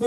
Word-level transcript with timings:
Hey 0.00 0.06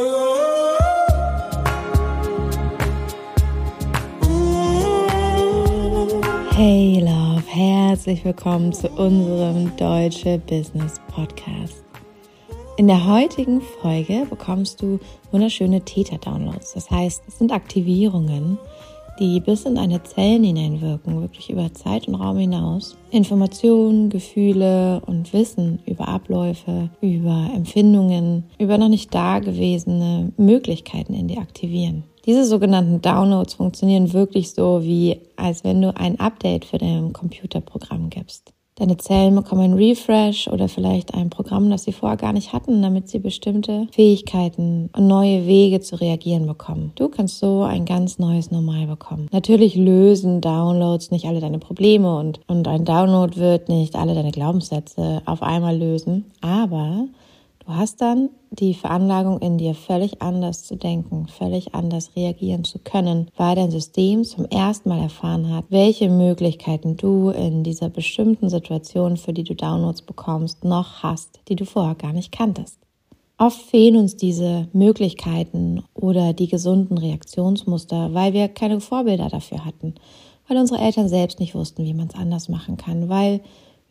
Love, 7.02 7.44
herzlich 7.46 8.24
willkommen 8.24 8.72
zu 8.72 8.88
unserem 8.88 9.76
Deutsche 9.76 10.40
Business 10.48 11.02
Podcast. 11.14 11.84
In 12.78 12.88
der 12.88 13.06
heutigen 13.06 13.60
Folge 13.82 14.26
bekommst 14.30 14.82
du 14.82 14.98
wunderschöne 15.32 15.82
Theta-Downloads. 15.82 16.74
Das 16.76 16.90
heißt, 16.90 17.24
es 17.28 17.40
sind 17.40 17.52
Aktivierungen, 17.52 18.58
die 19.22 19.40
bis 19.40 19.66
in 19.66 19.76
deine 19.76 20.02
Zellen 20.02 20.44
hineinwirken, 20.44 21.22
wirklich 21.22 21.52
über 21.52 21.72
Zeit 21.74 22.08
und 22.08 22.16
Raum 22.16 22.38
hinaus. 22.38 22.98
Informationen, 23.12 24.10
Gefühle 24.10 25.02
und 25.06 25.32
Wissen 25.32 25.80
über 25.86 26.08
Abläufe, 26.08 26.90
über 27.02 27.52
Empfindungen, 27.56 28.46
über 28.58 28.80
noch 28.80 28.90
nicht 28.90 29.14
dagewesene 29.14 30.32
Möglichkeiten 30.38 31.14
in 31.14 31.28
dir 31.28 31.40
aktivieren. 31.40 32.04
Diese 32.26 32.46
sogenannten 32.46 33.02
Downloads 33.02 33.54
funktionieren 33.54 34.12
wirklich 34.14 34.52
so, 34.52 34.84
wie 34.84 35.20
als 35.36 35.64
wenn 35.64 35.82
du 35.82 35.96
ein 35.96 36.20
Update 36.20 36.66
für 36.66 36.80
dein 36.80 37.14
Computerprogramm 37.14 38.10
gibst. 38.10 38.54
Deine 38.76 38.98
Zellen 38.98 39.36
bekommen 39.36 39.62
ein 39.62 39.74
Refresh 39.74 40.48
oder 40.48 40.70
vielleicht 40.70 41.14
ein 41.14 41.30
Programm, 41.30 41.70
das 41.70 41.84
sie 41.84 41.92
vorher 41.92 42.18
gar 42.18 42.32
nicht 42.32 42.54
hatten, 42.54 42.82
damit 42.82 43.10
sie 43.10 43.20
bestimmte 43.20 43.88
Fähigkeiten 43.92 44.90
und 44.96 45.08
neue 45.08 45.46
Wege 45.46 45.82
zu 45.82 46.00
reagieren 46.00 46.48
bekommen. 46.48 46.94
Du 46.96 47.10
kannst 47.10 47.40
so 47.40 47.64
ein 47.64 47.86
ganz 47.86 48.18
neues 48.18 48.50
Normal 48.50 48.88
bekommen. 48.88 49.28
Natürlich 49.32 49.76
lösen 49.76 50.40
Downloads 50.40 51.12
nicht 51.12 51.26
alle 51.26 51.42
deine 51.42 51.60
Probleme 51.60 52.18
und, 52.18 52.40
und 52.48 52.68
ein 52.68 52.86
Download 52.86 53.36
wird 53.36 53.68
nicht 53.68 53.96
alle 53.96 54.16
deine 54.16 54.32
Glaubenssätze 54.32 55.22
auf 55.26 55.44
einmal 55.44 55.78
lösen, 55.78 56.32
aber 56.40 57.08
Du 57.72 57.78
hast 57.78 58.02
dann 58.02 58.32
die 58.50 58.74
Veranlagung 58.74 59.40
in 59.40 59.58
dir, 59.58 59.74
völlig 59.74 60.22
anders 60.22 60.66
zu 60.66 60.76
denken, 60.76 61.28
völlig 61.30 61.74
anders 61.74 62.18
reagieren 62.18 62.66
zu 62.66 62.80
können, 62.80 63.32
weil 63.38 63.56
dein 63.56 63.72
System 63.72 64.26
zum 64.26 64.44
ersten 64.44 64.90
Mal 64.90 65.02
erfahren 65.02 65.56
hat, 65.56 65.64
welche 65.70 66.10
Möglichkeiten 66.10 66.98
du 66.98 67.30
in 67.30 67.64
dieser 67.64 67.88
bestimmten 67.88 68.50
Situation, 68.50 69.16
für 69.16 69.32
die 69.32 69.46
du 69.46 69.56
Downloads 69.56 70.02
bekommst, 70.02 70.66
noch 70.66 71.02
hast, 71.02 71.40
die 71.48 71.56
du 71.56 71.64
vorher 71.64 71.96
gar 71.96 72.12
nicht 72.12 72.34
kanntest. 72.34 72.78
Oft 73.38 73.62
fehlen 73.62 73.96
uns 73.96 74.18
diese 74.18 74.68
Möglichkeiten 74.74 75.82
oder 75.94 76.34
die 76.34 76.50
gesunden 76.50 76.98
Reaktionsmuster, 76.98 78.14
weil 78.14 78.34
wir 78.34 78.50
keine 78.50 78.82
Vorbilder 78.82 79.30
dafür 79.30 79.64
hatten, 79.64 79.96
weil 80.50 80.58
unsere 80.58 80.82
Eltern 80.82 81.08
selbst 81.08 81.40
nicht 81.40 81.56
wussten, 81.56 81.86
wie 81.86 81.94
man 81.94 82.10
es 82.10 82.16
anders 82.16 82.50
machen 82.50 82.76
kann, 82.76 83.08
weil 83.08 83.40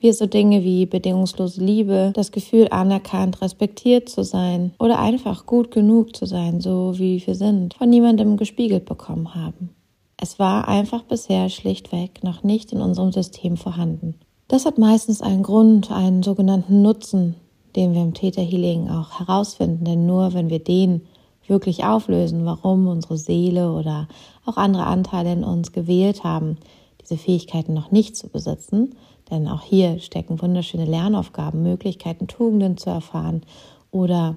wir 0.01 0.15
so 0.15 0.27
Dinge 0.27 0.65
wie 0.65 0.87
bedingungslose 0.87 1.63
Liebe, 1.63 2.13
das 2.15 2.33
Gefühl 2.33 2.69
anerkannt, 2.71 3.43
respektiert 3.43 4.09
zu 4.09 4.25
sein 4.25 4.73
oder 4.79 4.99
einfach 4.99 5.47
gut 5.47 5.71
genug 5.71 6.17
zu 6.17 6.27
sein, 6.27 6.61
so 6.61 6.99
wie 6.99 7.25
wir 7.27 7.35
sind, 7.35 7.75
von 7.75 7.91
niemandem 7.91 8.37
gespiegelt 8.37 8.87
bekommen 8.87 9.35
haben. 9.35 9.71
Es 10.17 10.39
war 10.39 10.69
einfach 10.69 11.03
bisher 11.03 11.49
schlichtweg 11.49 12.25
noch 12.25 12.43
nicht 12.43 12.73
in 12.73 12.81
unserem 12.81 13.13
System 13.13 13.57
vorhanden. 13.57 14.15
Das 14.49 14.67
hat 14.67 14.79
meistens 14.79 15.23
einen 15.23 15.43
Grund, 15.43 15.91
einen 15.91 16.23
sogenannten 16.23 16.83
Nutzen, 16.83 17.37
den 17.77 17.95
wir 17.95 18.03
im 18.03 18.15
Theta 18.15 18.43
Healing 18.43 18.89
auch 18.89 19.21
herausfinden, 19.21 19.85
denn 19.85 20.07
nur 20.07 20.35
wenn 20.35 20.51
wir 20.51 20.59
den 20.59 21.03
wirklich 21.47 21.85
auflösen, 21.85 22.45
warum 22.45 22.89
unsere 22.89 23.19
Seele 23.19 23.73
oder 23.73 24.09
auch 24.47 24.57
andere 24.57 24.85
Anteile 24.85 25.33
in 25.33 25.45
uns 25.45 25.73
gewählt 25.73 26.25
haben, 26.25 26.57
diese 27.01 27.17
Fähigkeiten 27.17 27.75
noch 27.75 27.91
nicht 27.91 28.17
zu 28.17 28.29
besitzen, 28.29 28.95
denn 29.31 29.49
auch 29.49 29.63
hier 29.63 29.99
stecken 30.01 30.41
wunderschöne 30.41 30.85
Lernaufgaben, 30.85 31.63
Möglichkeiten, 31.63 32.27
Tugenden 32.27 32.77
zu 32.77 32.91
erfahren 32.91 33.43
oder 33.91 34.37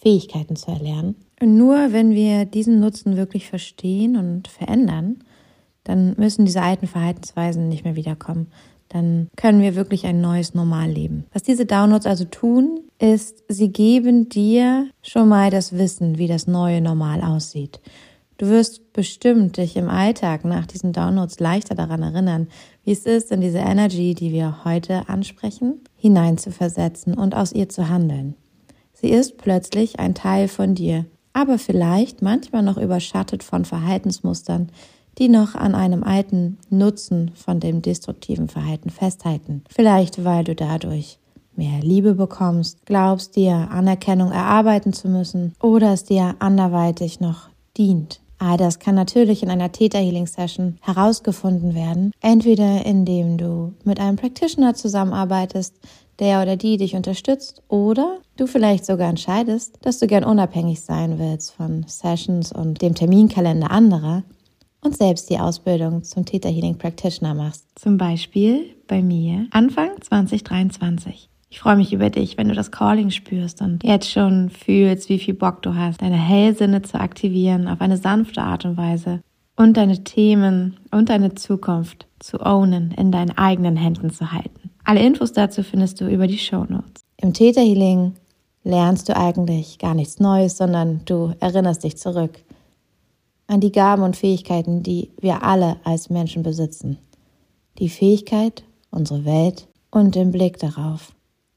Fähigkeiten 0.00 0.56
zu 0.56 0.70
erlernen. 0.70 1.16
Nur 1.40 1.92
wenn 1.92 2.10
wir 2.12 2.44
diesen 2.44 2.80
Nutzen 2.80 3.16
wirklich 3.16 3.48
verstehen 3.48 4.16
und 4.16 4.48
verändern, 4.48 5.24
dann 5.84 6.14
müssen 6.16 6.44
diese 6.44 6.62
alten 6.62 6.86
Verhaltensweisen 6.86 7.68
nicht 7.68 7.84
mehr 7.84 7.96
wiederkommen. 7.96 8.48
Dann 8.88 9.28
können 9.36 9.62
wir 9.62 9.74
wirklich 9.74 10.06
ein 10.06 10.20
neues 10.20 10.54
Normal 10.54 10.90
leben. 10.90 11.24
Was 11.32 11.42
diese 11.42 11.66
Downloads 11.66 12.06
also 12.06 12.24
tun, 12.24 12.80
ist, 12.98 13.42
sie 13.48 13.70
geben 13.72 14.28
dir 14.28 14.88
schon 15.02 15.28
mal 15.28 15.50
das 15.50 15.76
Wissen, 15.76 16.18
wie 16.18 16.28
das 16.28 16.46
neue 16.46 16.80
Normal 16.80 17.22
aussieht. 17.22 17.80
Du 18.38 18.48
wirst 18.48 18.92
bestimmt 18.92 19.56
dich 19.56 19.76
im 19.76 19.88
Alltag 19.88 20.44
nach 20.44 20.66
diesen 20.66 20.92
Downloads 20.92 21.40
leichter 21.40 21.74
daran 21.74 22.02
erinnern, 22.02 22.48
wie 22.84 22.92
es 22.92 23.06
ist, 23.06 23.30
in 23.30 23.40
diese 23.40 23.58
Energy, 23.58 24.14
die 24.14 24.32
wir 24.32 24.64
heute 24.64 25.08
ansprechen, 25.08 25.80
hineinzuversetzen 25.96 27.14
und 27.14 27.34
aus 27.34 27.52
ihr 27.52 27.68
zu 27.68 27.88
handeln. 27.88 28.34
Sie 28.92 29.10
ist 29.10 29.36
plötzlich 29.38 29.98
ein 29.98 30.14
Teil 30.14 30.48
von 30.48 30.74
dir, 30.74 31.06
aber 31.32 31.58
vielleicht 31.58 32.22
manchmal 32.22 32.62
noch 32.62 32.76
überschattet 32.78 33.42
von 33.42 33.64
Verhaltensmustern, 33.64 34.70
die 35.18 35.28
noch 35.28 35.54
an 35.54 35.74
einem 35.74 36.02
alten 36.02 36.58
Nutzen 36.70 37.32
von 37.34 37.60
dem 37.60 37.82
destruktiven 37.82 38.48
Verhalten 38.48 38.90
festhalten. 38.90 39.62
Vielleicht 39.68 40.24
weil 40.24 40.44
du 40.44 40.54
dadurch 40.54 41.18
mehr 41.54 41.80
Liebe 41.82 42.14
bekommst, 42.14 42.86
glaubst 42.86 43.36
dir 43.36 43.68
Anerkennung 43.70 44.32
erarbeiten 44.32 44.92
zu 44.92 45.08
müssen 45.08 45.54
oder 45.60 45.92
es 45.92 46.04
dir 46.04 46.36
anderweitig 46.38 47.20
noch 47.20 47.50
dient. 47.76 48.21
All 48.42 48.56
das 48.56 48.80
kann 48.80 48.96
natürlich 48.96 49.44
in 49.44 49.50
einer 49.50 49.70
Theta 49.70 49.98
Healing 49.98 50.26
Session 50.26 50.76
herausgefunden 50.80 51.76
werden, 51.76 52.10
entweder 52.20 52.84
indem 52.84 53.38
du 53.38 53.74
mit 53.84 54.00
einem 54.00 54.16
Practitioner 54.16 54.74
zusammenarbeitest, 54.74 55.76
der 56.18 56.42
oder 56.42 56.56
die 56.56 56.76
dich 56.76 56.96
unterstützt, 56.96 57.62
oder 57.68 58.18
du 58.36 58.48
vielleicht 58.48 58.84
sogar 58.84 59.08
entscheidest, 59.08 59.78
dass 59.82 60.00
du 60.00 60.08
gern 60.08 60.24
unabhängig 60.24 60.80
sein 60.80 61.20
willst 61.20 61.52
von 61.52 61.84
Sessions 61.86 62.50
und 62.50 62.82
dem 62.82 62.96
Terminkalender 62.96 63.70
anderer 63.70 64.24
und 64.80 64.96
selbst 64.96 65.30
die 65.30 65.38
Ausbildung 65.38 66.02
zum 66.02 66.24
Theta 66.24 66.48
Healing 66.48 66.78
Practitioner 66.78 67.34
machst. 67.34 67.64
Zum 67.76 67.96
Beispiel 67.96 68.74
bei 68.88 69.02
mir 69.02 69.46
Anfang 69.52 69.90
2023. 70.00 71.31
Ich 71.52 71.60
freue 71.60 71.76
mich 71.76 71.92
über 71.92 72.08
dich, 72.08 72.38
wenn 72.38 72.48
du 72.48 72.54
das 72.54 72.70
Calling 72.70 73.10
spürst 73.10 73.60
und 73.60 73.84
jetzt 73.84 74.10
schon 74.10 74.48
fühlst, 74.48 75.10
wie 75.10 75.18
viel 75.18 75.34
Bock 75.34 75.60
du 75.60 75.74
hast, 75.74 76.00
deine 76.00 76.16
Hellsinne 76.16 76.80
zu 76.80 76.98
aktivieren 76.98 77.68
auf 77.68 77.82
eine 77.82 77.98
sanfte 77.98 78.40
Art 78.40 78.64
und 78.64 78.78
Weise 78.78 79.20
und 79.54 79.76
deine 79.76 80.02
Themen 80.02 80.80
und 80.90 81.10
deine 81.10 81.34
Zukunft 81.34 82.06
zu 82.20 82.40
ownen, 82.40 82.92
in 82.92 83.12
deinen 83.12 83.36
eigenen 83.36 83.76
Händen 83.76 84.08
zu 84.08 84.32
halten. 84.32 84.70
Alle 84.84 85.00
Infos 85.00 85.34
dazu 85.34 85.62
findest 85.62 86.00
du 86.00 86.08
über 86.08 86.26
die 86.26 86.38
Show 86.38 86.64
Notes. 86.66 87.04
Im 87.18 87.34
Theta 87.34 87.60
Healing 87.60 88.14
lernst 88.64 89.10
du 89.10 89.16
eigentlich 89.16 89.78
gar 89.78 89.94
nichts 89.94 90.20
Neues, 90.20 90.56
sondern 90.56 91.02
du 91.04 91.34
erinnerst 91.38 91.84
dich 91.84 91.98
zurück 91.98 92.42
an 93.46 93.60
die 93.60 93.72
Gaben 93.72 94.04
und 94.04 94.16
Fähigkeiten, 94.16 94.82
die 94.82 95.10
wir 95.20 95.42
alle 95.42 95.76
als 95.84 96.08
Menschen 96.08 96.42
besitzen. 96.44 96.96
Die 97.78 97.90
Fähigkeit, 97.90 98.64
unsere 98.90 99.26
Welt 99.26 99.68
und 99.90 100.14
den 100.14 100.30
Blick 100.30 100.56
darauf 100.58 101.12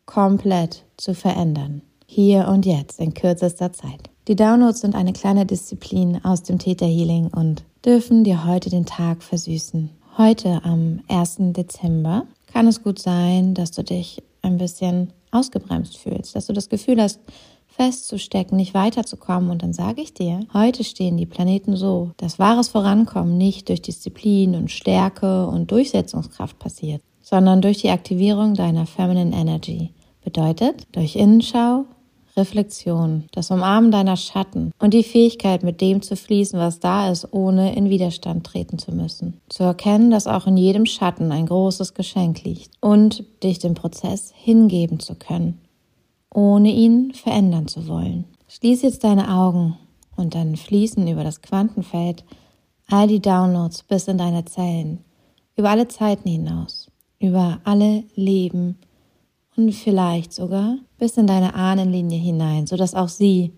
komplett 0.05 0.85
zu 0.97 1.13
verändern. 1.13 1.81
Hier 2.05 2.47
und 2.47 2.66
jetzt 2.66 2.99
in 2.99 3.13
kürzester 3.13 3.73
Zeit. 3.73 4.09
Die 4.27 4.35
Downloads 4.35 4.81
sind 4.81 4.95
eine 4.95 5.13
kleine 5.13 5.45
Disziplin 5.45 6.23
aus 6.23 6.43
dem 6.43 6.59
Theta 6.59 6.85
Healing 6.85 7.27
und 7.27 7.63
dürfen 7.83 8.23
dir 8.23 8.45
heute 8.45 8.69
den 8.69 8.85
Tag 8.85 9.21
versüßen. 9.23 9.89
Heute 10.17 10.61
am 10.63 11.01
1. 11.09 11.38
Dezember 11.53 12.25
kann 12.51 12.67
es 12.67 12.81
gut 12.81 12.99
sein, 12.99 13.53
dass 13.53 13.71
du 13.71 13.83
dich 13.83 14.23
ein 14.41 14.57
bisschen 14.57 15.11
ausgebremst 15.31 15.97
fühlst, 15.97 16.35
dass 16.35 16.47
du 16.47 16.53
das 16.53 16.69
Gefühl 16.69 17.01
hast, 17.01 17.19
festzustecken, 17.67 18.55
nicht 18.57 18.73
weiterzukommen. 18.73 19.49
Und 19.49 19.61
dann 19.61 19.73
sage 19.73 20.01
ich 20.01 20.13
dir, 20.13 20.39
heute 20.53 20.83
stehen 20.83 21.17
die 21.17 21.25
Planeten 21.25 21.75
so, 21.75 22.11
dass 22.17 22.39
wahres 22.39 22.69
Vorankommen 22.69 23.37
nicht 23.37 23.69
durch 23.69 23.81
Disziplin 23.81 24.55
und 24.55 24.72
Stärke 24.72 25.47
und 25.47 25.72
Durchsetzungskraft 25.72 26.57
passiert, 26.57 27.01
sondern 27.25 27.59
durch 27.59 27.80
die 27.80 27.90
Aktivierung 27.90 28.53
deiner 28.53 28.86
Feminine 28.86 29.36
Energy. 29.36 29.90
Bedeutet, 30.24 30.86
durch 30.91 31.16
Innenschau, 31.16 31.86
Reflexion, 32.38 33.24
das 33.31 33.50
Umarmen 33.50 33.90
deiner 33.90 34.16
Schatten 34.16 34.72
und 34.78 34.94
die 34.94 35.03
Fähigkeit, 35.03 35.64
mit 35.64 35.82
dem 35.82 36.03
zu 36.03 36.16
fließen, 36.16 36.59
was 36.59 36.79
da 36.79 37.09
ist, 37.09 37.34
ohne 37.34 37.76
in 37.76 37.90
Widerstand 37.90 38.46
treten 38.46 38.78
zu 38.78 38.91
müssen. 38.91 39.41
Zu 39.49 39.64
erkennen, 39.64 40.11
dass 40.11 40.28
auch 40.28 40.46
in 40.46 40.55
jedem 40.55 40.85
Schatten 40.85 41.32
ein 41.32 41.47
großes 41.47 41.96
Geschenk 41.96 42.44
liegt 42.44 42.70
und 42.79 43.23
dich 43.41 43.58
dem 43.58 43.73
Prozess 43.73 44.32
hingeben 44.35 44.99
zu 44.99 45.16
können, 45.16 45.59
ohne 46.32 46.72
ihn 46.72 47.11
verändern 47.14 47.67
zu 47.67 47.88
wollen. 47.88 48.26
Schließ 48.49 48.84
jetzt 48.84 49.03
deine 49.03 49.32
Augen 49.32 49.78
und 50.16 50.35
dann 50.35 50.58
fließen 50.58 51.08
über 51.08 51.23
das 51.23 51.41
Quantenfeld 51.41 52.23
all 52.88 53.08
die 53.08 53.22
Downloads 53.22 53.82
bis 53.82 54.08
in 54.08 54.20
deine 54.20 54.46
Zellen, 54.46 54.99
über 55.55 55.72
alle 55.72 55.88
Zeiten 55.88 56.29
hinaus 56.29 56.91
über 57.25 57.59
alle 57.63 58.03
Leben 58.16 58.77
und 59.55 59.73
vielleicht 59.73 60.33
sogar 60.33 60.77
bis 60.97 61.17
in 61.17 61.27
deine 61.27 61.55
Ahnenlinie 61.55 62.19
hinein, 62.19 62.67
sodass 62.67 62.95
auch 62.95 63.09
sie, 63.09 63.51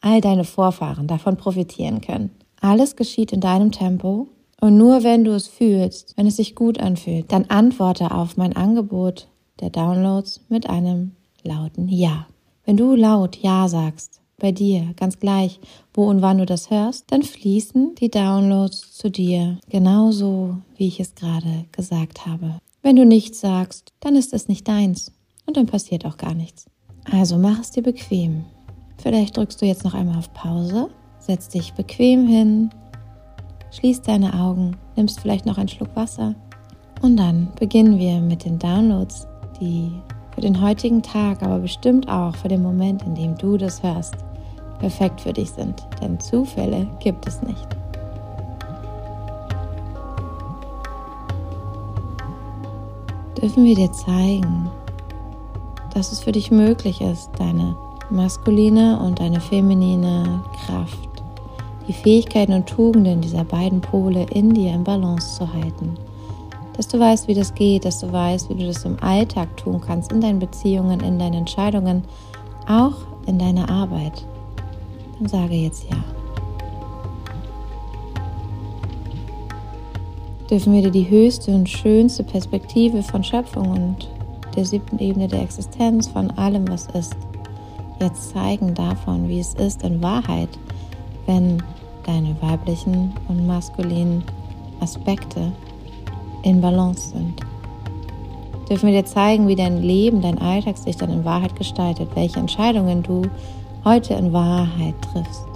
all 0.00 0.20
deine 0.20 0.44
Vorfahren 0.44 1.06
davon 1.06 1.36
profitieren 1.36 2.00
können. 2.00 2.30
Alles 2.60 2.96
geschieht 2.96 3.32
in 3.32 3.40
deinem 3.40 3.72
Tempo 3.72 4.28
und 4.60 4.76
nur 4.76 5.04
wenn 5.04 5.24
du 5.24 5.32
es 5.32 5.46
fühlst, 5.46 6.14
wenn 6.16 6.26
es 6.26 6.36
sich 6.36 6.54
gut 6.54 6.80
anfühlt, 6.80 7.30
dann 7.32 7.46
antworte 7.46 8.10
auf 8.10 8.36
mein 8.36 8.56
Angebot 8.56 9.28
der 9.60 9.70
Downloads 9.70 10.40
mit 10.48 10.68
einem 10.68 11.12
lauten 11.42 11.88
Ja. 11.88 12.26
Wenn 12.64 12.76
du 12.76 12.94
laut 12.94 13.36
Ja 13.36 13.68
sagst, 13.68 14.20
bei 14.40 14.52
dir, 14.52 14.94
ganz 14.96 15.18
gleich, 15.18 15.58
wo 15.94 16.08
und 16.08 16.22
wann 16.22 16.38
du 16.38 16.46
das 16.46 16.70
hörst, 16.70 17.10
dann 17.10 17.22
fließen 17.22 17.96
die 17.96 18.10
Downloads 18.10 18.92
zu 18.92 19.10
dir, 19.10 19.58
genauso 19.68 20.58
wie 20.76 20.86
ich 20.86 21.00
es 21.00 21.14
gerade 21.14 21.64
gesagt 21.72 22.26
habe. 22.26 22.60
Wenn 22.88 22.96
du 22.96 23.04
nichts 23.04 23.40
sagst, 23.40 23.92
dann 24.00 24.16
ist 24.16 24.32
es 24.32 24.48
nicht 24.48 24.66
deins 24.66 25.12
und 25.44 25.58
dann 25.58 25.66
passiert 25.66 26.06
auch 26.06 26.16
gar 26.16 26.32
nichts. 26.32 26.64
Also 27.12 27.36
mach 27.36 27.60
es 27.60 27.70
dir 27.70 27.82
bequem. 27.82 28.46
Vielleicht 28.96 29.36
drückst 29.36 29.60
du 29.60 29.66
jetzt 29.66 29.84
noch 29.84 29.92
einmal 29.92 30.16
auf 30.16 30.32
Pause, 30.32 30.88
setz 31.18 31.50
dich 31.50 31.74
bequem 31.74 32.26
hin, 32.26 32.70
schließ 33.72 34.00
deine 34.00 34.32
Augen, 34.32 34.74
nimmst 34.96 35.20
vielleicht 35.20 35.44
noch 35.44 35.58
einen 35.58 35.68
Schluck 35.68 35.94
Wasser 35.94 36.34
und 37.02 37.18
dann 37.18 37.52
beginnen 37.58 37.98
wir 37.98 38.22
mit 38.22 38.46
den 38.46 38.58
Downloads, 38.58 39.26
die 39.60 39.92
für 40.34 40.40
den 40.40 40.58
heutigen 40.58 41.02
Tag, 41.02 41.42
aber 41.42 41.58
bestimmt 41.58 42.08
auch 42.08 42.34
für 42.36 42.48
den 42.48 42.62
Moment, 42.62 43.02
in 43.02 43.14
dem 43.14 43.36
du 43.36 43.58
das 43.58 43.82
hörst, 43.82 44.14
perfekt 44.78 45.20
für 45.20 45.34
dich 45.34 45.50
sind. 45.50 45.86
Denn 46.00 46.18
Zufälle 46.18 46.88
gibt 47.00 47.28
es 47.28 47.42
nicht. 47.42 47.77
Dürfen 53.40 53.64
wir 53.64 53.74
dir 53.74 53.92
zeigen, 53.92 54.70
dass 55.94 56.12
es 56.12 56.20
für 56.20 56.32
dich 56.32 56.50
möglich 56.50 57.00
ist, 57.00 57.30
deine 57.38 57.76
maskuline 58.10 58.98
und 58.98 59.20
deine 59.20 59.40
feminine 59.40 60.42
Kraft, 60.66 61.08
die 61.86 61.92
Fähigkeiten 61.92 62.52
und 62.52 62.66
Tugenden 62.66 63.20
dieser 63.20 63.44
beiden 63.44 63.80
Pole 63.80 64.26
in 64.30 64.54
dir 64.54 64.72
in 64.72 64.84
Balance 64.84 65.36
zu 65.36 65.52
halten 65.52 65.96
dass 66.78 66.86
du 66.86 67.00
weißt, 67.00 67.26
wie 67.26 67.34
das 67.34 67.54
geht, 67.54 67.84
dass 67.84 67.98
du 67.98 68.10
weißt, 68.10 68.48
wie 68.48 68.54
du 68.54 68.66
das 68.68 68.84
im 68.84 68.96
Alltag 69.02 69.56
tun 69.56 69.80
kannst, 69.84 70.12
in 70.12 70.20
deinen 70.20 70.38
Beziehungen, 70.38 71.00
in 71.00 71.18
deinen 71.18 71.34
Entscheidungen, 71.34 72.04
auch 72.68 72.94
in 73.26 73.36
deiner 73.36 73.68
Arbeit. 73.68 74.24
Dann 75.18 75.28
sage 75.28 75.54
jetzt 75.54 75.90
ja. 75.90 75.96
Dürfen 80.50 80.72
wir 80.72 80.82
dir 80.82 80.90
die 80.90 81.10
höchste 81.10 81.50
und 81.50 81.68
schönste 81.68 82.24
Perspektive 82.24 83.02
von 83.02 83.22
Schöpfung 83.22 83.70
und 83.70 84.08
der 84.56 84.64
siebten 84.64 84.98
Ebene 84.98 85.28
der 85.28 85.42
Existenz, 85.42 86.08
von 86.08 86.30
allem, 86.32 86.66
was 86.68 86.86
ist, 86.94 87.14
jetzt 88.00 88.30
zeigen 88.30 88.72
davon, 88.74 89.28
wie 89.28 89.40
es 89.40 89.54
ist 89.54 89.82
in 89.82 90.02
Wahrheit, 90.02 90.48
wenn 91.26 91.62
deine 92.06 92.34
weiblichen 92.40 93.12
und 93.28 93.46
maskulinen 93.46 94.24
Aspekte 94.80 95.52
in 96.42 96.60
Balance 96.62 97.10
sind. 97.10 97.40
Dürfen 98.70 98.88
wir 98.90 99.02
dir 99.02 99.06
zeigen, 99.06 99.48
wie 99.48 99.56
dein 99.56 99.82
Leben, 99.82 100.22
dein 100.22 100.38
Alltag 100.38 100.78
sich 100.78 100.96
dann 100.96 101.10
in 101.10 101.24
Wahrheit 101.24 101.56
gestaltet, 101.56 102.08
welche 102.14 102.38
Entscheidungen 102.38 103.02
du 103.02 103.22
heute 103.84 104.14
in 104.14 104.32
Wahrheit 104.32 104.94
triffst. 105.12 105.47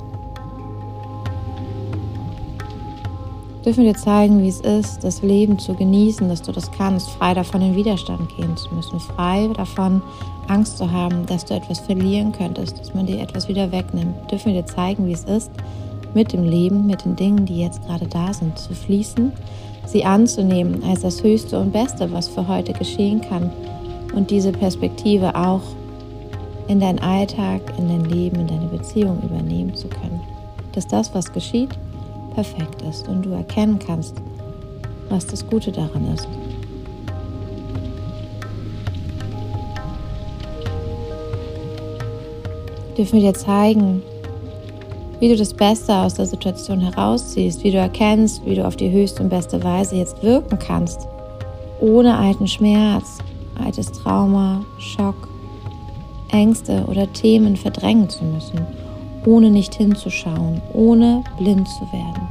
Dürfen 3.65 3.85
wir 3.85 3.93
dir 3.93 3.99
zeigen, 3.99 4.43
wie 4.43 4.49
es 4.49 4.61
ist, 4.61 5.05
das 5.05 5.23
Leben 5.23 5.59
zu 5.59 5.75
genießen, 5.75 6.29
dass 6.29 6.43
du 6.43 6.51
das 6.53 6.71
kannst, 6.73 7.11
frei 7.11 7.35
davon 7.35 7.63
in 7.63 7.77
Widerstand 7.77 8.29
gehen 8.37 8.57
zu 8.57 8.75
müssen, 8.75 8.99
frei 8.99 9.49
davon 9.55 10.03
Angst 10.49 10.79
zu 10.79 10.91
haben, 10.91 11.27
dass 11.27 11.45
du 11.45 11.55
etwas 11.55 11.79
verlieren 11.79 12.33
könntest, 12.33 12.81
dass 12.81 12.93
man 12.93 13.07
dir 13.07 13.21
etwas 13.21 13.49
wieder 13.49 13.71
wegnimmt. 13.71 14.31
Dürfen 14.31 14.53
wir 14.53 14.63
dir 14.63 14.67
zeigen, 14.67 15.07
wie 15.07 15.13
es 15.13 15.25
ist, 15.25 15.51
mit 16.13 16.33
dem 16.33 16.45
Leben, 16.45 16.87
mit 16.87 17.05
den 17.05 17.15
Dingen, 17.17 17.47
die 17.47 17.61
jetzt 17.61 17.83
gerade 17.87 18.07
da 18.07 18.33
sind, 18.33 18.59
zu 18.59 18.75
fließen 18.75 19.33
sie 19.87 20.05
anzunehmen 20.05 20.83
als 20.85 21.01
das 21.03 21.23
Höchste 21.23 21.59
und 21.59 21.73
Beste, 21.73 22.11
was 22.13 22.29
für 22.29 22.47
heute 22.47 22.73
geschehen 22.73 23.21
kann 23.21 23.51
und 24.15 24.31
diese 24.31 24.53
Perspektive 24.53 25.35
auch 25.35 25.63
in 26.69 26.81
deinen 26.81 27.01
Alltag, 27.01 27.61
in 27.79 27.89
dein 27.89 28.05
Leben, 28.05 28.41
in 28.41 28.47
deine 28.47 28.67
Beziehung 28.67 29.21
übernehmen 29.23 29.75
zu 29.75 29.89
können. 29.89 30.21
Dass 30.73 30.87
das, 30.87 31.15
was 31.15 31.33
geschieht, 31.33 31.71
perfekt 32.35 32.83
ist 32.83 33.09
und 33.09 33.23
du 33.23 33.31
erkennen 33.31 33.79
kannst, 33.79 34.17
was 35.09 35.27
das 35.27 35.47
Gute 35.47 35.73
daran 35.73 36.13
ist. 36.13 36.29
Dürfen 42.97 43.21
wir 43.21 43.33
dir 43.33 43.39
zeigen, 43.39 44.03
wie 45.23 45.29
du 45.29 45.37
das 45.37 45.55
Beste 45.55 45.95
aus 45.95 46.15
der 46.15 46.27
Situation 46.27 46.81
herausziehst, 46.81 47.63
wie 47.63 47.71
du 47.71 47.79
erkennst, 47.79 48.45
wie 48.45 48.57
du 48.57 48.67
auf 48.67 48.77
die 48.77 48.91
höchste 48.91 49.23
und 49.23 49.29
beste 49.29 49.63
Weise 49.63 49.97
jetzt 49.97 50.23
wirken 50.23 50.59
kannst, 50.59 51.07
ohne 51.81 52.19
alten 52.19 52.49
Schmerz, 52.49 53.19
altes 53.65 53.93
Trauma, 53.93 54.65
Schock, 54.79 55.29
Ängste 56.33 56.85
oder 56.87 57.11
Themen 57.13 57.57
verdrängen 57.57 58.09
zu 58.09 58.25
müssen, 58.25 58.67
ohne 59.27 59.51
nicht 59.51 59.75
hinzuschauen, 59.75 60.61
ohne 60.73 61.23
blind 61.39 61.69
zu 61.69 61.93
werden 61.93 62.29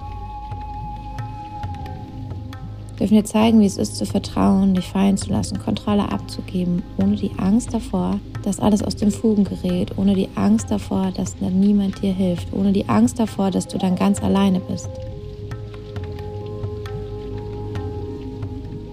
dürfen 3.02 3.16
dir 3.16 3.26
zeigen, 3.26 3.60
wie 3.60 3.66
es 3.66 3.78
ist 3.78 3.96
zu 3.96 4.06
vertrauen, 4.06 4.76
dich 4.76 4.86
fallen 4.86 5.18
zu 5.18 5.32
lassen, 5.32 5.58
Kontrolle 5.58 6.12
abzugeben, 6.12 6.84
ohne 7.02 7.16
die 7.16 7.32
Angst 7.38 7.74
davor, 7.74 8.20
dass 8.44 8.60
alles 8.60 8.84
aus 8.84 8.96
den 8.96 9.10
Fugen 9.10 9.44
gerät, 9.44 9.98
ohne 9.98 10.14
die 10.14 10.30
Angst 10.36 10.70
davor, 10.70 11.12
dass 11.18 11.36
dann 11.40 11.60
niemand 11.60 12.00
dir 12.04 12.14
hilft, 12.14 12.54
ohne 12.54 12.72
die 12.72 12.88
Angst 12.88 13.20
davor, 13.20 13.50
dass 13.50 13.68
du 13.68 13.80
dann 13.80 13.96
ganz 13.96 14.22
alleine 14.22 14.60
bist. 14.60 14.90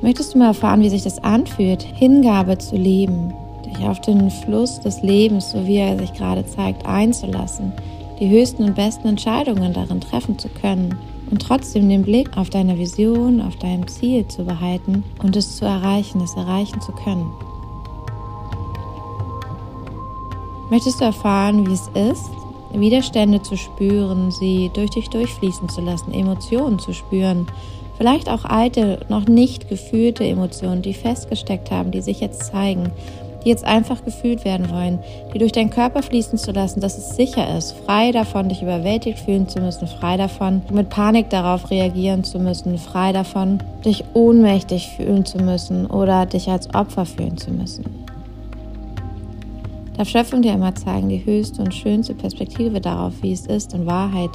Möchtest 0.00 0.33
du 0.33 0.39
mal 0.39 0.47
erfahren, 0.47 0.81
wie 0.81 0.89
sich 0.89 1.03
das 1.03 1.23
anfühlt, 1.23 1.83
Hingabe 1.83 2.56
zu 2.56 2.77
leben, 2.77 3.35
dich 3.69 3.85
auf 3.87 4.00
den 4.00 4.31
Fluss 4.31 4.81
des 4.81 5.03
Lebens, 5.03 5.50
so 5.50 5.67
wie 5.67 5.76
er 5.76 5.99
sich 5.99 6.12
gerade 6.12 6.44
zeigt, 6.47 6.87
einzulassen, 6.87 7.73
die 8.19 8.29
höchsten 8.29 8.65
und 8.65 8.75
besten 8.75 9.09
Entscheidungen 9.09 9.73
darin 9.73 10.00
treffen 10.00 10.38
zu 10.38 10.49
können 10.49 10.99
und 11.31 11.43
trotzdem 11.43 11.88
den 11.88 12.03
Blick 12.03 12.37
auf 12.37 12.50
deine 12.50 12.79
Vision, 12.79 13.41
auf 13.41 13.56
dein 13.56 13.87
Ziel 13.87 14.26
zu 14.29 14.44
behalten 14.44 15.05
und 15.23 15.37
es 15.37 15.56
zu 15.56 15.65
erreichen, 15.65 16.20
es 16.20 16.35
erreichen 16.35 16.81
zu 16.81 16.93
können. 16.93 17.31
Möchtest 20.71 21.00
du 21.00 21.05
erfahren, 21.05 21.67
wie 21.67 21.73
es 21.73 21.88
ist, 21.94 22.31
Widerstände 22.75 23.43
zu 23.43 23.56
spüren, 23.56 24.31
sie 24.31 24.71
durch 24.75 24.91
dich 24.91 25.09
durchfließen 25.09 25.69
zu 25.69 25.81
lassen, 25.81 26.12
Emotionen 26.12 26.79
zu 26.79 26.93
spüren, 26.93 27.47
vielleicht 27.97 28.29
auch 28.29 28.44
alte, 28.44 29.00
noch 29.09 29.26
nicht 29.26 29.69
gefühlte 29.69 30.25
Emotionen, 30.25 30.82
die 30.82 30.93
festgesteckt 30.93 31.71
haben, 31.71 31.91
die 31.91 32.03
sich 32.03 32.21
jetzt 32.21 32.44
zeigen 32.44 32.93
die 33.44 33.49
jetzt 33.49 33.64
einfach 33.64 34.05
gefühlt 34.05 34.44
werden 34.44 34.70
wollen, 34.70 34.99
die 35.32 35.38
durch 35.38 35.52
deinen 35.52 35.70
Körper 35.70 36.02
fließen 36.02 36.38
zu 36.38 36.52
lassen, 36.52 36.81
dass 36.81 36.99
es 36.99 37.17
sicher 37.17 37.56
ist, 37.56 37.73
frei 37.85 38.12
davon, 38.12 38.49
dich 38.49 38.62
überwältigt 38.62 39.19
fühlen 39.19 39.49
zu 39.49 39.61
müssen, 39.61 39.87
frei 39.87 40.17
davon, 40.17 40.62
mit 40.73 40.88
Panik 40.88 41.30
darauf 41.30 41.71
reagieren 41.71 42.25
zu 42.25 42.38
müssen, 42.38 42.78
frei 42.78 43.12
davon, 43.12 43.62
dich 43.85 44.04
ohnmächtig 44.14 44.88
fühlen 44.97 45.25
zu 45.25 45.38
müssen 45.38 45.87
oder 45.87 46.26
dich 46.26 46.49
als 46.49 46.73
Opfer 46.75 47.07
fühlen 47.07 47.37
zu 47.37 47.50
müssen. 47.50 47.85
Darf 49.97 50.09
Schöpfung 50.09 50.42
dir 50.42 50.52
immer 50.52 50.75
zeigen, 50.76 51.09
die 51.09 51.25
höchste 51.25 51.61
und 51.61 51.75
schönste 51.75 52.14
Perspektive 52.14 52.80
darauf, 52.80 53.14
wie 53.21 53.33
es 53.33 53.47
ist, 53.47 53.75
in 53.75 53.85
Wahrheit 53.87 54.30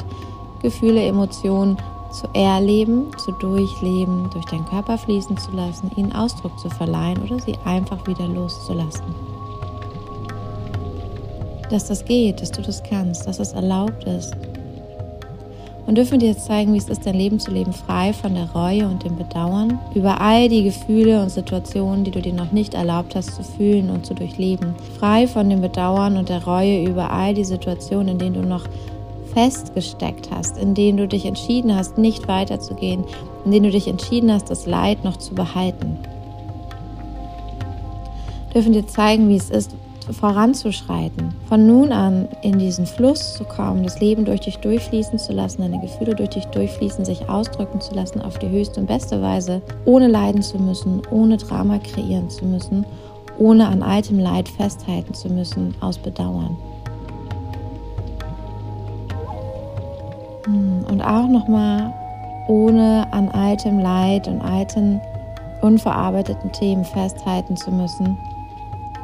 Gefühle, 0.62 1.06
Emotionen 1.06 1.78
zu 2.14 2.28
erleben, 2.34 3.12
zu 3.18 3.32
durchleben, 3.32 4.30
durch 4.32 4.46
deinen 4.46 4.66
Körper 4.66 4.98
fließen 4.98 5.38
zu 5.38 5.52
lassen, 5.52 5.92
ihnen 5.96 6.14
Ausdruck 6.14 6.58
zu 6.60 6.70
verleihen 6.70 7.22
oder 7.24 7.40
sie 7.40 7.58
einfach 7.66 8.06
wieder 8.08 8.28
loszulassen. 8.28 9.04
Dass 11.70 11.88
das 11.88 12.06
geht, 12.06 12.42
dass 12.42 12.52
du 12.52 12.62
das 12.62 12.84
kannst, 12.84 13.26
dass 13.26 13.40
es 13.40 13.54
erlaubt 13.54 14.04
ist. 14.04 14.36
Und 15.86 15.98
dürfen 15.98 16.20
dir 16.20 16.30
jetzt 16.30 16.46
zeigen, 16.46 16.74
wie 16.74 16.78
es 16.78 16.88
ist, 16.88 17.06
dein 17.06 17.16
Leben 17.16 17.40
zu 17.40 17.52
leben, 17.52 17.74
frei 17.74 18.14
von 18.14 18.36
der 18.36 18.50
Reue 18.52 18.88
und 18.88 19.04
dem 19.04 19.18
Bedauern 19.18 19.80
über 19.94 20.22
all 20.22 20.48
die 20.48 20.64
Gefühle 20.64 21.22
und 21.22 21.30
Situationen, 21.30 22.06
die 22.06 22.12
du 22.12 22.22
dir 22.22 22.32
noch 22.32 22.54
nicht 22.54 22.74
erlaubt 22.74 23.16
hast 23.16 23.36
zu 23.36 23.44
fühlen 23.44 23.90
und 23.90 24.06
zu 24.06 24.14
durchleben. 24.14 24.76
Frei 24.98 25.28
von 25.28 25.50
dem 25.50 25.60
Bedauern 25.60 26.16
und 26.16 26.30
der 26.30 26.46
Reue 26.46 26.86
über 26.86 27.12
all 27.12 27.34
die 27.34 27.44
Situationen, 27.44 28.10
in 28.10 28.20
denen 28.20 28.36
du 28.36 28.48
noch 28.48 28.64
festgesteckt 29.34 30.30
hast, 30.32 30.58
in 30.58 30.74
denen 30.74 30.98
du 30.98 31.08
dich 31.08 31.26
entschieden 31.26 31.76
hast, 31.76 31.98
nicht 31.98 32.28
weiterzugehen, 32.28 33.04
in 33.46 33.52
denen 33.52 33.66
du 33.66 33.72
dich 33.72 33.88
entschieden 33.88 34.32
hast, 34.32 34.50
das 34.50 34.66
Leid 34.66 35.04
noch 35.04 35.18
zu 35.18 35.34
behalten. 35.34 35.98
Dürfen 38.54 38.74
dir 38.74 38.86
zeigen, 38.88 39.30
wie 39.30 39.36
es 39.36 39.50
ist, 39.50 39.76
voranzuschreiten, 40.12 41.34
von 41.48 41.66
nun 41.66 41.92
an 41.92 42.28
in 42.42 42.60
diesen 42.60 42.86
Fluss 42.86 43.36
zu 43.36 43.46
kommen, 43.46 43.84
das 43.84 44.00
Leben 44.00 44.26
durch 44.26 44.42
dich 44.42 44.58
durchfließen 44.58 45.18
zu 45.18 45.32
lassen, 45.32 45.62
deine 45.62 45.80
Gefühle 45.80 46.14
durch 46.14 46.32
dich 46.32 46.46
durchfließen, 46.46 47.06
sich 47.06 47.30
ausdrücken 47.30 47.80
zu 47.80 47.96
lassen 47.96 48.22
auf 48.22 48.38
die 48.38 48.50
höchste 48.50 48.82
und 48.82 48.88
beste 48.88 49.22
Weise, 49.22 49.62
ohne 49.86 50.08
leiden 50.08 50.42
zu 50.42 50.58
müssen, 50.58 51.02
ohne 51.10 51.38
Drama 51.38 51.78
kreieren 51.80 52.30
zu 52.30 52.46
müssen, 52.46 52.86
ohne 53.38 53.68
an 53.68 53.82
altem 53.82 54.20
Leid 54.20 54.50
festhalten 54.50 55.14
zu 55.14 55.30
müssen, 55.30 55.74
aus 55.80 55.98
Bedauern. 55.98 56.58
Auch 61.04 61.28
nochmal 61.28 61.94
ohne 62.48 63.08
an 63.12 63.30
altem 63.30 63.80
Leid 63.80 64.28
und 64.28 64.42
alten 64.42 65.00
unverarbeiteten 65.62 66.52
Themen 66.52 66.84
festhalten 66.84 67.56
zu 67.56 67.72
müssen, 67.72 68.18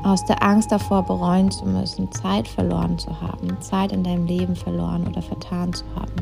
aus 0.03 0.23
der 0.25 0.41
Angst 0.43 0.71
davor 0.71 1.03
bereuen 1.03 1.51
zu 1.51 1.65
müssen, 1.65 2.11
Zeit 2.11 2.47
verloren 2.47 2.97
zu 2.97 3.09
haben, 3.21 3.59
Zeit 3.61 3.91
in 3.91 4.03
deinem 4.03 4.25
Leben 4.25 4.55
verloren 4.55 5.07
oder 5.07 5.21
vertan 5.21 5.73
zu 5.73 5.85
haben. 5.95 6.15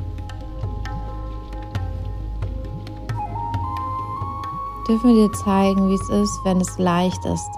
Dürfen 4.88 5.16
wir 5.16 5.28
dir 5.28 5.34
zeigen, 5.34 5.90
wie 5.90 5.96
es 5.96 6.10
ist, 6.10 6.40
wenn 6.46 6.62
es 6.62 6.78
leicht 6.78 7.26
ist. 7.26 7.50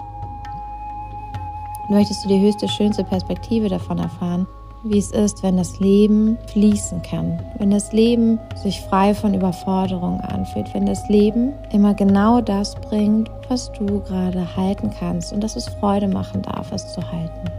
Möchtest 1.88 2.24
du 2.24 2.28
die 2.28 2.40
höchste, 2.40 2.68
schönste 2.68 3.04
Perspektive 3.04 3.68
davon 3.68 3.98
erfahren, 3.98 4.46
wie 4.82 4.98
es 4.98 5.10
ist, 5.10 5.42
wenn 5.42 5.56
das 5.56 5.78
Leben 5.78 6.38
fließen 6.46 7.02
kann, 7.02 7.40
wenn 7.58 7.70
das 7.70 7.92
Leben 7.92 8.38
sich 8.62 8.80
frei 8.80 9.14
von 9.14 9.34
Überforderung 9.34 10.20
anfühlt, 10.20 10.72
wenn 10.72 10.86
das 10.86 11.06
Leben 11.08 11.52
immer 11.72 11.94
genau 11.94 12.40
das 12.40 12.74
bringt, 12.76 13.30
was 13.48 13.70
du 13.72 14.00
gerade 14.00 14.56
halten 14.56 14.90
kannst 14.98 15.32
und 15.32 15.42
dass 15.42 15.56
es 15.56 15.68
Freude 15.68 16.08
machen 16.08 16.42
darf, 16.42 16.72
es 16.72 16.92
zu 16.92 17.00
halten. 17.12 17.50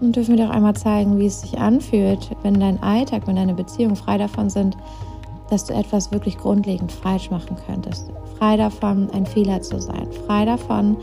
Und 0.00 0.16
dürfen 0.16 0.36
wir 0.36 0.44
dir 0.44 0.50
auch 0.50 0.54
einmal 0.54 0.74
zeigen, 0.74 1.18
wie 1.18 1.26
es 1.26 1.42
sich 1.42 1.58
anfühlt, 1.58 2.30
wenn 2.42 2.58
dein 2.58 2.82
Alltag, 2.82 3.22
wenn 3.26 3.36
deine 3.36 3.54
Beziehungen 3.54 3.94
frei 3.94 4.18
davon 4.18 4.50
sind, 4.50 4.76
dass 5.48 5.66
du 5.66 5.74
etwas 5.74 6.10
wirklich 6.10 6.38
grundlegend 6.38 6.90
falsch 6.90 7.30
machen 7.30 7.56
könntest. 7.66 8.10
Frei 8.38 8.56
davon, 8.56 9.10
ein 9.12 9.26
Fehler 9.26 9.60
zu 9.60 9.80
sein. 9.80 10.08
Frei 10.26 10.44
davon, 10.44 10.96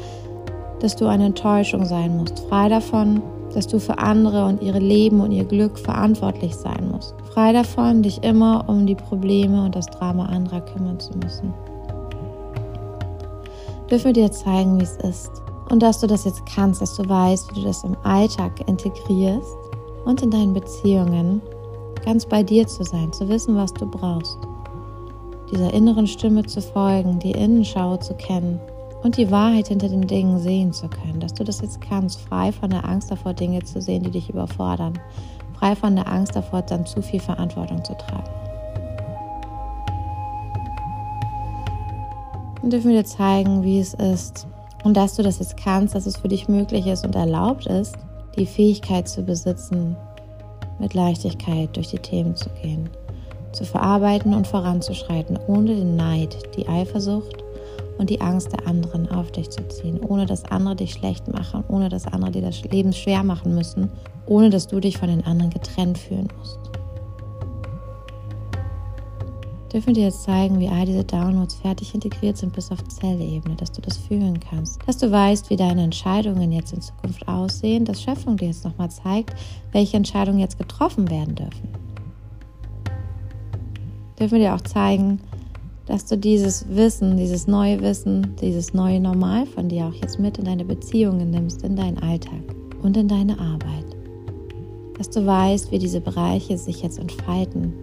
dass 0.79 0.95
du 0.95 1.07
eine 1.07 1.25
Enttäuschung 1.25 1.85
sein 1.85 2.17
musst. 2.17 2.39
Frei 2.47 2.69
davon, 2.69 3.21
dass 3.53 3.67
du 3.67 3.79
für 3.79 3.97
andere 3.97 4.45
und 4.45 4.61
ihre 4.61 4.79
Leben 4.79 5.21
und 5.21 5.31
ihr 5.31 5.45
Glück 5.45 5.77
verantwortlich 5.77 6.55
sein 6.55 6.89
musst. 6.91 7.15
Frei 7.33 7.53
davon, 7.53 8.03
dich 8.03 8.23
immer 8.23 8.65
um 8.67 8.85
die 8.85 8.95
Probleme 8.95 9.63
und 9.65 9.75
das 9.75 9.87
Drama 9.87 10.25
anderer 10.27 10.61
kümmern 10.61 10.99
zu 10.99 11.17
müssen. 11.17 11.53
Dürfen 13.89 14.05
wir 14.05 14.13
dir 14.13 14.31
zeigen, 14.31 14.79
wie 14.79 14.83
es 14.83 14.97
ist. 14.97 15.31
Und 15.69 15.81
dass 15.81 15.99
du 15.99 16.07
das 16.07 16.25
jetzt 16.25 16.45
kannst, 16.45 16.81
dass 16.81 16.95
du 16.95 17.07
weißt, 17.07 17.51
wie 17.51 17.61
du 17.61 17.67
das 17.67 17.83
im 17.83 17.95
Alltag 18.03 18.67
integrierst 18.67 19.57
und 20.05 20.21
in 20.21 20.31
deinen 20.31 20.53
Beziehungen 20.53 21.41
ganz 22.05 22.25
bei 22.25 22.43
dir 22.43 22.65
zu 22.67 22.83
sein, 22.83 23.11
zu 23.11 23.27
wissen, 23.29 23.55
was 23.55 23.73
du 23.73 23.85
brauchst. 23.85 24.37
Dieser 25.51 25.73
inneren 25.73 26.07
Stimme 26.07 26.45
zu 26.45 26.61
folgen, 26.61 27.19
die 27.19 27.31
Innenschau 27.31 27.97
zu 27.97 28.13
kennen 28.15 28.59
und 29.03 29.17
die 29.17 29.31
Wahrheit 29.31 29.67
hinter 29.69 29.89
den 29.89 30.07
Dingen 30.07 30.39
sehen 30.39 30.73
zu 30.73 30.87
können, 30.89 31.19
dass 31.19 31.33
du 31.33 31.43
das 31.43 31.61
jetzt 31.61 31.81
kannst, 31.81 32.19
frei 32.21 32.51
von 32.51 32.69
der 32.69 32.87
Angst 32.87 33.11
davor, 33.11 33.33
Dinge 33.33 33.63
zu 33.63 33.81
sehen, 33.81 34.03
die 34.03 34.11
dich 34.11 34.29
überfordern, 34.29 34.99
frei 35.57 35.75
von 35.75 35.95
der 35.95 36.07
Angst 36.07 36.35
davor, 36.35 36.61
dann 36.61 36.85
zu 36.85 37.01
viel 37.01 37.19
Verantwortung 37.19 37.83
zu 37.83 37.93
tragen. 37.93 38.29
Und 42.61 42.73
dürfen 42.73 42.91
wir 42.91 43.01
dir 43.01 43.07
zeigen, 43.07 43.63
wie 43.63 43.79
es 43.79 43.93
ist. 43.93 44.45
Und 44.83 44.97
dass 44.97 45.15
du 45.15 45.23
das 45.23 45.39
jetzt 45.39 45.57
kannst, 45.57 45.95
dass 45.95 46.05
es 46.05 46.17
für 46.17 46.27
dich 46.27 46.47
möglich 46.49 46.87
ist 46.87 47.05
und 47.05 47.15
erlaubt 47.15 47.67
ist, 47.67 47.95
die 48.37 48.45
Fähigkeit 48.45 49.07
zu 49.07 49.23
besitzen, 49.23 49.95
mit 50.77 50.93
Leichtigkeit 50.93 51.75
durch 51.75 51.89
die 51.89 51.99
Themen 51.99 52.35
zu 52.35 52.49
gehen, 52.61 52.89
zu 53.51 53.65
verarbeiten 53.65 54.33
und 54.33 54.47
voranzuschreiten, 54.47 55.37
ohne 55.47 55.75
den 55.75 55.95
Neid, 55.95 56.37
die 56.55 56.67
Eifersucht 56.67 57.43
und 57.99 58.09
die 58.09 58.21
Angst 58.21 58.53
der 58.53 58.65
anderen 58.65 59.11
auf 59.11 59.31
dich 59.31 59.49
zu 59.49 59.67
ziehen, 59.67 59.99
ohne 59.99 60.25
dass 60.25 60.45
andere 60.45 60.77
dich 60.77 60.93
schlecht 60.93 61.27
machen, 61.27 61.63
ohne 61.67 61.89
dass 61.89 62.07
andere 62.07 62.31
dir 62.31 62.41
das 62.41 62.63
Leben 62.63 62.93
schwer 62.93 63.23
machen 63.23 63.53
müssen, 63.53 63.91
ohne 64.25 64.49
dass 64.49 64.67
du 64.67 64.79
dich 64.79 64.97
von 64.97 65.09
den 65.09 65.25
anderen 65.25 65.51
getrennt 65.51 65.97
fühlen 65.97 66.29
musst. 66.39 66.59
Dürfen 69.71 69.93
dir 69.93 70.05
jetzt 70.05 70.23
zeigen, 70.23 70.59
wie 70.59 70.69
all 70.69 70.85
diese 70.85 71.03
Downloads 71.03 71.55
fertig 71.55 71.93
integriert 71.93 72.37
sind 72.37 72.53
bis 72.53 72.71
auf 72.71 72.83
Zellebene, 72.87 73.55
dass 73.55 73.71
du 73.71 73.81
das 73.81 73.97
fühlen 73.97 74.39
kannst, 74.39 74.79
dass 74.87 74.97
du 74.97 75.11
weißt, 75.11 75.49
wie 75.49 75.57
deine 75.57 75.83
Entscheidungen 75.83 76.51
jetzt 76.51 76.73
in 76.73 76.81
Zukunft 76.81 77.27
aussehen, 77.27 77.85
dass 77.85 78.01
Schöpfung 78.01 78.37
dir 78.37 78.47
jetzt 78.47 78.63
nochmal 78.63 78.89
zeigt, 78.89 79.35
welche 79.71 79.97
Entscheidungen 79.97 80.39
jetzt 80.39 80.57
getroffen 80.57 81.11
werden 81.11 81.35
dürfen. 81.35 81.67
Dürfen 84.17 84.39
dir 84.39 84.55
auch 84.55 84.61
zeigen, 84.61 85.19
dass 85.89 86.05
du 86.05 86.15
dieses 86.15 86.69
Wissen, 86.69 87.17
dieses 87.17 87.47
neue 87.47 87.81
Wissen, 87.81 88.35
dieses 88.39 88.75
neue 88.75 88.99
Normal 88.99 89.47
von 89.47 89.69
dir 89.69 89.87
auch 89.87 89.93
jetzt 89.95 90.19
mit 90.19 90.37
in 90.37 90.45
deine 90.45 90.63
Beziehungen 90.63 91.31
nimmst, 91.31 91.63
in 91.63 91.75
deinen 91.75 91.97
Alltag 91.97 92.43
und 92.83 92.95
in 92.95 93.07
deine 93.07 93.39
Arbeit. 93.39 93.85
Dass 94.99 95.09
du 95.09 95.25
weißt, 95.25 95.71
wie 95.71 95.79
diese 95.79 95.99
Bereiche 95.99 96.59
sich 96.59 96.83
jetzt 96.83 96.99
entfalten, 96.99 97.73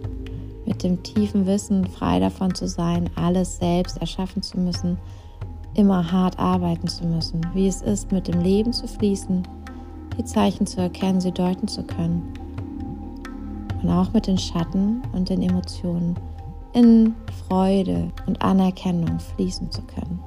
mit 0.65 0.83
dem 0.83 1.03
tiefen 1.03 1.45
Wissen, 1.45 1.85
frei 1.85 2.21
davon 2.21 2.55
zu 2.55 2.69
sein, 2.69 3.09
alles 3.15 3.57
selbst 3.57 3.97
erschaffen 3.97 4.41
zu 4.41 4.57
müssen, 4.57 4.97
immer 5.73 6.09
hart 6.09 6.39
arbeiten 6.39 6.87
zu 6.87 7.05
müssen, 7.05 7.41
wie 7.53 7.67
es 7.67 7.81
ist, 7.81 8.13
mit 8.13 8.29
dem 8.29 8.39
Leben 8.39 8.71
zu 8.71 8.87
fließen, 8.87 9.43
die 10.17 10.23
Zeichen 10.23 10.65
zu 10.65 10.79
erkennen, 10.79 11.19
sie 11.19 11.33
deuten 11.33 11.67
zu 11.67 11.83
können. 11.83 12.21
Und 13.83 13.89
auch 13.89 14.13
mit 14.13 14.27
den 14.27 14.37
Schatten 14.37 15.01
und 15.11 15.27
den 15.27 15.41
Emotionen 15.41 16.15
in 16.77 17.15
Freude 17.47 18.11
und 18.27 18.39
Anerkennung 18.39 19.19
fließen 19.19 19.71
zu 19.71 19.81
können. 19.81 20.23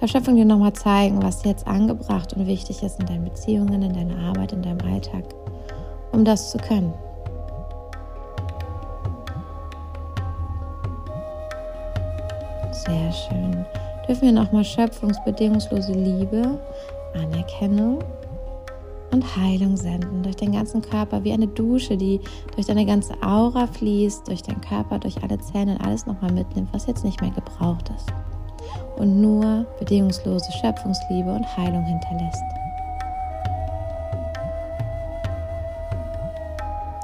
Darf 0.00 0.10
Schöpfung 0.10 0.34
dir 0.34 0.44
nochmal 0.44 0.72
zeigen, 0.72 1.22
was 1.22 1.44
jetzt 1.44 1.64
angebracht 1.68 2.32
und 2.32 2.48
wichtig 2.48 2.82
ist 2.82 2.98
in 2.98 3.06
deinen 3.06 3.24
Beziehungen, 3.24 3.80
in 3.80 3.94
deiner 3.94 4.18
Arbeit, 4.28 4.52
in 4.52 4.62
deinem 4.62 4.80
Alltag, 4.80 5.22
um 6.10 6.24
das 6.24 6.50
zu 6.50 6.58
können. 6.58 6.92
Sehr 12.72 13.12
schön. 13.12 13.64
Dürfen 14.08 14.22
wir 14.22 14.32
nochmal 14.32 14.64
schöpfungsbedingungslose 14.64 15.92
Liebe, 15.92 16.58
Anerkennung 17.14 18.00
und 19.14 19.36
Heilung 19.36 19.76
senden 19.76 20.22
durch 20.22 20.36
den 20.36 20.52
ganzen 20.52 20.82
Körper 20.82 21.22
wie 21.24 21.32
eine 21.32 21.46
Dusche, 21.46 21.96
die 21.96 22.20
durch 22.54 22.66
deine 22.66 22.84
ganze 22.84 23.14
Aura 23.22 23.66
fließt, 23.66 24.26
durch 24.28 24.42
deinen 24.42 24.60
Körper, 24.60 24.98
durch 24.98 25.22
alle 25.22 25.38
Zähne 25.38 25.76
und 25.76 25.86
alles 25.86 26.04
nochmal 26.06 26.32
mitnimmt, 26.32 26.68
was 26.72 26.86
jetzt 26.86 27.04
nicht 27.04 27.20
mehr 27.20 27.30
gebraucht 27.30 27.90
ist. 27.96 28.12
Und 28.96 29.20
nur 29.20 29.66
bedingungslose 29.78 30.50
Schöpfungsliebe 30.52 31.32
und 31.32 31.56
Heilung 31.56 31.84
hinterlässt. 31.84 32.42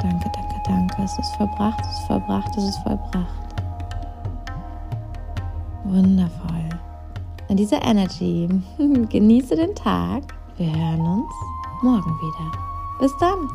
Danke, 0.03 0.31
danke, 0.35 0.55
danke. 0.67 1.03
Es 1.03 1.19
ist 1.19 1.37
vollbracht, 1.37 1.81
es 1.81 1.99
ist 1.99 2.07
vollbracht, 2.07 2.57
es 2.57 2.65
ist 2.65 2.79
vollbracht. 2.79 3.55
Wundervoll. 5.85 6.69
In 7.49 7.57
dieser 7.57 7.83
Energy 7.83 8.49
genieße 9.09 9.57
den 9.57 9.75
Tag. 9.75 10.23
Wir 10.57 10.67
hören 10.67 11.01
uns 11.01 11.60
morgen 11.83 12.19
wieder. 12.21 12.51
Bis 12.99 13.17
dann! 13.17 13.49